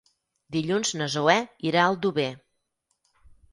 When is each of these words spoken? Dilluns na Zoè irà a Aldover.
Dilluns 0.55 0.93
na 1.01 1.09
Zoè 1.17 1.35
irà 1.73 1.81
a 1.85 1.93
Aldover. 1.93 2.27